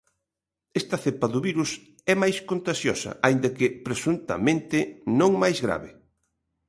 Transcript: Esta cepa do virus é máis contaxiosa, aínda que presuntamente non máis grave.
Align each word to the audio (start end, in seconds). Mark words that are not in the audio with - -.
Esta 0.79 0.97
cepa 1.03 1.27
do 1.33 1.39
virus 1.47 1.71
é 2.11 2.13
máis 2.21 2.37
contaxiosa, 2.49 3.11
aínda 3.27 3.53
que 3.57 3.67
presuntamente 3.87 4.77
non 5.19 5.31
máis 5.41 5.57
grave. 5.65 5.89